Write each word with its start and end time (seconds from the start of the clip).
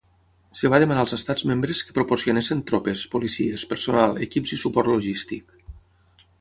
Es 0.55 0.61
va 0.73 0.79
demanar 0.83 1.03
als 1.05 1.13
Estats 1.17 1.45
membres 1.49 1.83
que 1.89 1.93
proporcionessin 1.99 2.65
tropes, 2.73 3.05
policies, 3.13 3.69
personal, 3.75 4.21
equips 4.29 4.59
i 4.59 4.63
suport 4.65 4.95
logístic. 4.97 5.59